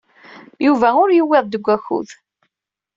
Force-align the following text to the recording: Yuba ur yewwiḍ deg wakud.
Yuba 0.65 0.87
ur 1.03 1.09
yewwiḍ 1.11 1.45
deg 1.47 1.63
wakud. 1.67 2.09